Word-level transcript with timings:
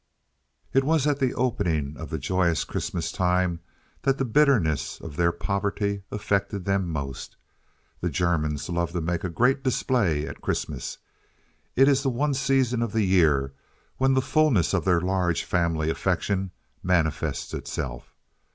It 0.73 0.83
was 0.83 1.05
at 1.05 1.19
the 1.19 1.35
opening 1.35 1.95
of 1.95 2.09
the 2.09 2.17
joyous 2.17 2.63
Christmas 2.63 3.11
time 3.11 3.59
that 4.01 4.17
the 4.17 4.25
bitterness 4.25 4.99
of 4.99 5.15
their 5.15 5.31
poverty 5.31 6.01
affected 6.09 6.65
them 6.65 6.89
most. 6.89 7.35
The 7.99 8.09
Germans 8.09 8.67
love 8.67 8.93
to 8.93 8.99
make 9.01 9.23
a 9.23 9.29
great 9.29 9.61
display 9.63 10.25
at 10.27 10.41
Christmas. 10.41 10.97
It 11.75 11.87
is 11.87 12.01
the 12.01 12.09
one 12.09 12.33
season 12.33 12.81
of 12.81 12.93
the 12.93 13.05
year 13.05 13.53
when 13.97 14.15
the 14.15 14.23
fullness 14.23 14.73
of 14.73 14.85
their 14.85 15.01
large 15.01 15.43
family 15.43 15.91
affection 15.91 16.49
manifests 16.81 17.53
itself. 17.53 18.15